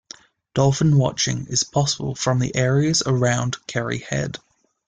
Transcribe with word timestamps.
Dolphin-watching 0.55 1.45
is 1.49 1.63
possible 1.63 2.15
from 2.15 2.39
the 2.39 2.55
areas 2.55 3.03
around 3.05 3.57
Kerry 3.67 3.99
Head. 3.99 4.39